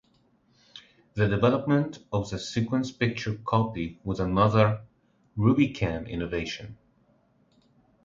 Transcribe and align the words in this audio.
The 1.13 1.27
development 1.27 1.99
of 2.11 2.27
the 2.31 2.39
"sequence-picture 2.39 3.35
copy" 3.45 3.99
was 4.03 4.19
another 4.19 4.81
Rubicam 5.37 6.09
innovation. 6.09 6.75